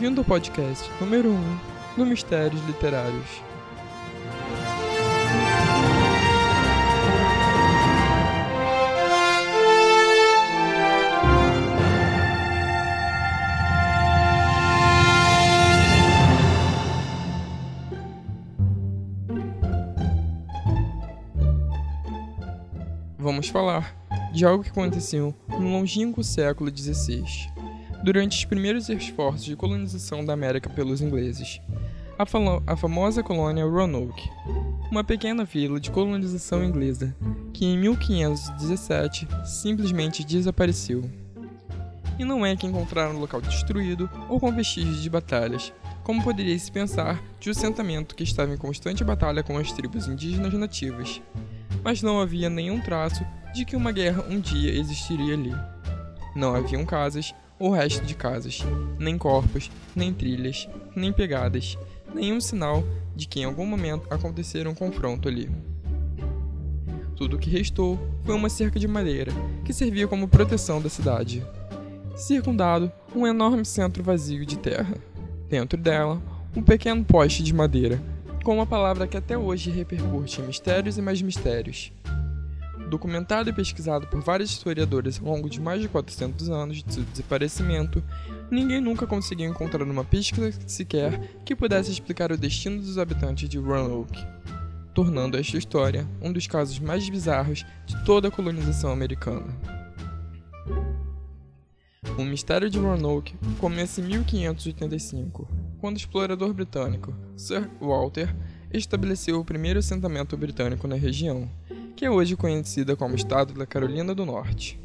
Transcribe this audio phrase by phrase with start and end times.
[0.00, 1.58] Bem-vindo ao podcast número 1 um,
[1.94, 3.42] do Mistérios Literários.
[23.18, 23.94] Vamos falar
[24.32, 27.50] de algo que aconteceu no longínquo século XVI,
[28.02, 31.60] durante os primeiros esforços de colonização da América pelos ingleses.
[32.18, 32.24] A,
[32.72, 34.28] a famosa colônia Roanoke,
[34.90, 37.14] uma pequena vila de colonização inglesa
[37.52, 41.08] que em 1517 simplesmente desapareceu.
[42.18, 46.58] E não é que encontraram o local destruído ou com vestígios de batalhas, como poderia
[46.58, 51.22] se pensar de um assentamento que estava em constante batalha com as tribos indígenas nativas
[51.82, 55.54] mas não havia nenhum traço de que uma guerra um dia existiria ali.
[56.34, 58.64] Não haviam casas ou resto de casas,
[58.98, 60.66] nem corpos, nem trilhas,
[60.96, 61.76] nem pegadas,
[62.14, 62.82] nenhum sinal
[63.14, 65.50] de que em algum momento acontecera um confronto ali.
[67.14, 69.30] Tudo o que restou foi uma cerca de madeira
[69.62, 71.46] que servia como proteção da cidade.
[72.16, 74.96] Circundado um enorme centro vazio de terra.
[75.46, 76.20] Dentro dela,
[76.56, 78.02] um pequeno poste de madeira
[78.42, 81.92] com uma palavra que até hoje repercute em mistérios e mais mistérios.
[82.90, 87.04] Documentado e pesquisado por vários historiadores ao longo de mais de 400 anos de seu
[87.04, 88.02] desaparecimento,
[88.50, 93.58] ninguém nunca conseguiu encontrar uma pista sequer que pudesse explicar o destino dos habitantes de
[93.58, 94.26] Roanoke,
[94.92, 99.46] tornando esta história um dos casos mais bizarros de toda a colonização americana.
[102.18, 108.34] O mistério de Roanoke começa em 1585, quando o explorador britânico Sir Walter
[108.72, 111.48] estabeleceu o primeiro assentamento britânico na região,
[112.00, 114.80] que é hoje conhecida como Estado da Carolina do Norte.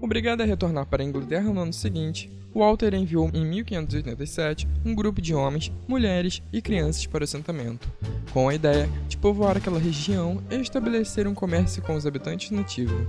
[0.00, 5.20] Obrigado a retornar para a Inglaterra no ano seguinte, Walter enviou em 1587 um grupo
[5.20, 7.86] de homens, mulheres e crianças para o assentamento,
[8.32, 13.06] com a ideia de povoar aquela região e estabelecer um comércio com os habitantes nativos.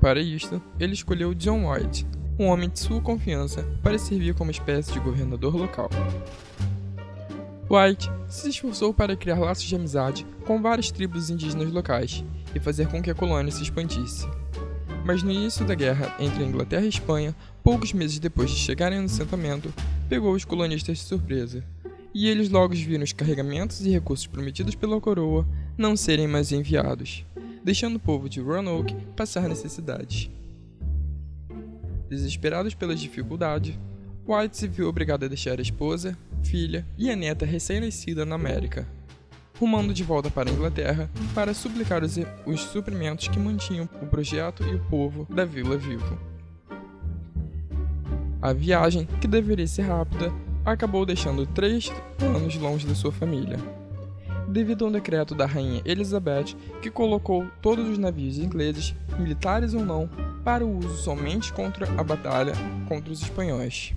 [0.00, 2.04] Para isto, ele escolheu John White,
[2.36, 5.88] um homem de sua confiança, para servir como espécie de governador local.
[7.70, 12.24] White se esforçou para criar laços de amizade com várias tribos indígenas locais
[12.54, 14.26] e fazer com que a colônia se expandisse.
[15.04, 18.56] Mas no início da guerra entre a Inglaterra e a Espanha, poucos meses depois de
[18.56, 19.72] chegarem no assentamento,
[20.08, 21.62] pegou os colonistas de surpresa,
[22.14, 25.46] e eles logo viram os carregamentos e recursos prometidos pela coroa
[25.76, 27.24] não serem mais enviados,
[27.62, 30.30] deixando o povo de Roanoke passar necessidades.
[32.08, 33.78] Desesperados pelas dificuldades,
[34.26, 36.16] White se viu obrigado a deixar a esposa,
[36.48, 38.88] filha e a neta recém-nascida na América,
[39.58, 42.16] rumando de volta para a Inglaterra para suplicar os,
[42.46, 46.18] os suprimentos que mantinham o projeto e o povo da vila vivo.
[48.40, 50.32] A viagem, que deveria ser rápida,
[50.64, 53.58] acabou deixando três anos longe da sua família
[54.48, 59.84] devido a um decreto da rainha Elizabeth que colocou todos os navios ingleses, militares ou
[59.84, 60.08] não,
[60.42, 62.54] para o uso somente contra a batalha
[62.88, 63.94] contra os espanhóis.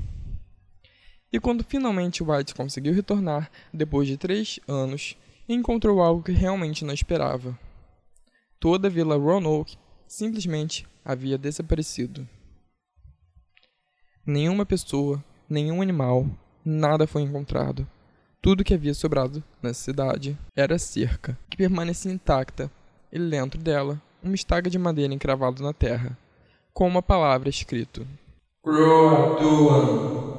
[1.31, 5.15] E quando finalmente White conseguiu retornar, depois de três anos,
[5.47, 7.57] encontrou algo que realmente não esperava.
[8.59, 9.77] Toda a Vila Roanoke
[10.07, 12.27] simplesmente havia desaparecido.
[14.25, 16.27] Nenhuma pessoa, nenhum animal,
[16.63, 17.87] nada foi encontrado.
[18.41, 22.69] Tudo que havia sobrado na cidade era cerca, que permanecia intacta,
[23.11, 26.17] e dentro dela uma estaca de madeira encravada na terra,
[26.73, 28.05] com uma palavra escrito:
[28.63, 30.31] Croatoan.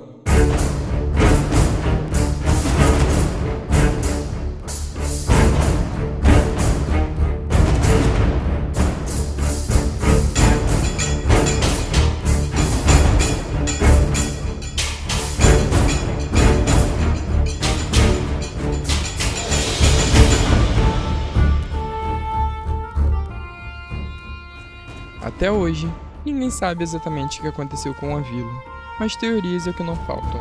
[25.42, 25.92] Até hoje,
[26.24, 28.62] ninguém sabe exatamente o que aconteceu com a vila,
[29.00, 30.40] mas teorias é o que não faltam.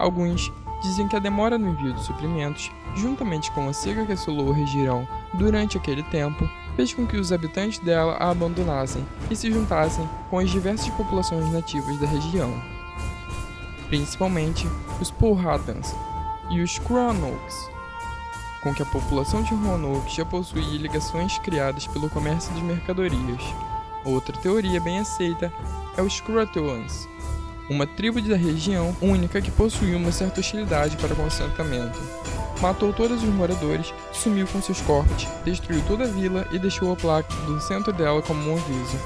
[0.00, 0.52] Alguns
[0.82, 4.56] dizem que a demora no envio de suprimentos, juntamente com a seca que assolou a
[4.56, 6.44] região durante aquele tempo,
[6.74, 11.48] fez com que os habitantes dela a abandonassem e se juntassem com as diversas populações
[11.52, 12.52] nativas da região,
[13.86, 14.66] principalmente
[15.00, 15.94] os Powhatans
[16.50, 17.70] e os Cronokes,
[18.60, 23.75] com que a população de Roanoke já possuía ligações criadas pelo comércio de mercadorias.
[24.06, 25.52] Outra teoria bem aceita
[25.96, 27.08] é os Croatoans,
[27.68, 31.98] uma tribo da região única que possuía uma certa hostilidade para o assentamento.
[32.60, 36.96] Matou todos os moradores, sumiu com seus corpos, destruiu toda a vila e deixou a
[36.96, 38.96] placa do centro dela como um aviso.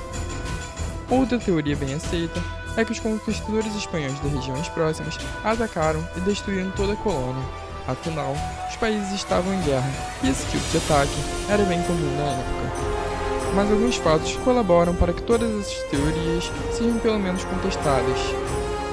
[1.08, 2.40] Outra teoria bem aceita
[2.76, 7.42] é que os conquistadores espanhóis das regiões próximas atacaram e destruíram toda a colônia.
[7.88, 8.34] Afinal,
[8.68, 9.90] os países estavam em guerra
[10.22, 11.16] e esse tipo de ataque
[11.48, 13.29] era bem comum na época.
[13.54, 18.18] Mas alguns fatos colaboram para que todas essas teorias sejam pelo menos contestadas.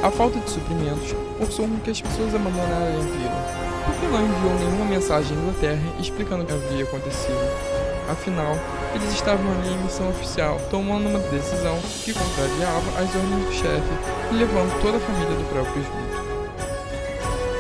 [0.04, 3.46] A falta de suprimentos forçou com que as pessoas abandonassem a vila,
[3.86, 7.78] porque não enviou nenhuma mensagem à Inglaterra explicando o que havia acontecido.
[8.10, 8.56] Afinal,
[8.96, 14.32] eles estavam ali em missão oficial, tomando uma decisão que contrariava as ordens do chefe
[14.32, 16.18] e levando toda a família do próprio junto.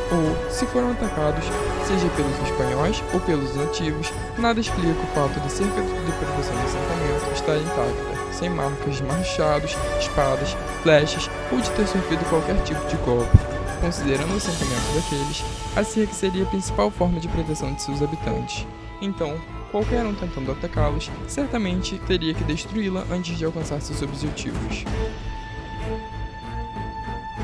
[0.09, 1.45] Ou, se foram atacados,
[1.87, 6.65] seja pelos espanhóis ou pelos nativos, nada explica o fato de cerca de proteção do
[6.65, 12.85] assentamento estar intacta, sem marcas de machados, espadas, flechas ou de ter sofrido qualquer tipo
[12.87, 13.37] de golpe.
[13.79, 15.45] Considerando o assentamento daqueles,
[15.77, 18.67] a cerca seria a principal forma de proteção de seus habitantes.
[19.01, 19.39] Então,
[19.71, 24.83] qualquer um tentando atacá-los certamente teria que destruí-la antes de alcançar seus objetivos.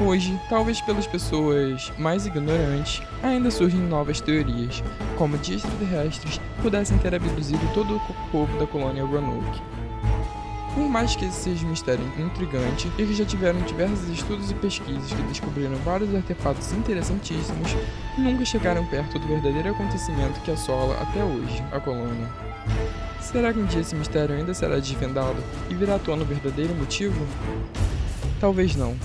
[0.05, 4.83] Hoje, talvez pelas pessoas mais ignorantes, ainda surgem novas teorias,
[5.17, 9.61] como de extraterrestres pudessem ter abduzido todo o povo da colônia Roanoke.
[10.73, 14.55] Por mais que esse seja um mistério intrigante e que já tiveram diversos estudos e
[14.55, 17.73] pesquisas que descobriram vários artefatos interessantíssimos,
[18.17, 22.27] nunca chegaram perto do verdadeiro acontecimento que assola até hoje a colônia.
[23.21, 26.75] Será que um dia esse mistério ainda será desvendado e virá à tona o verdadeiro
[26.75, 27.25] motivo?
[28.41, 28.97] Talvez não.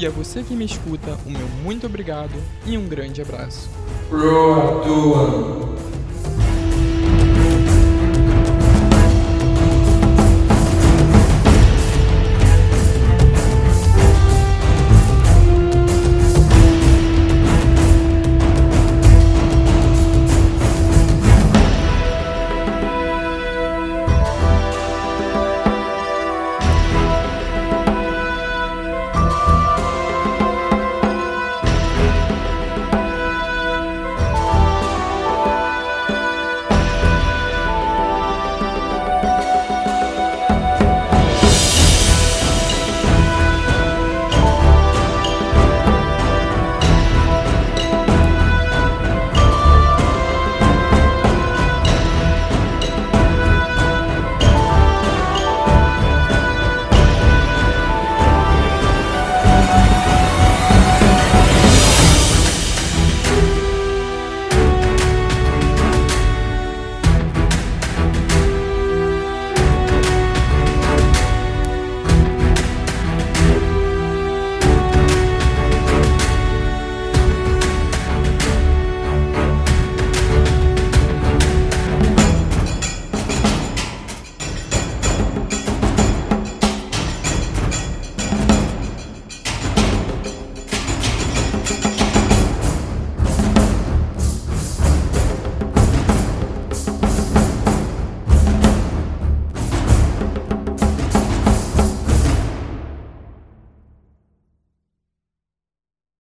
[0.00, 2.32] E a você que me escuta, o meu muito obrigado
[2.64, 3.68] e um grande abraço.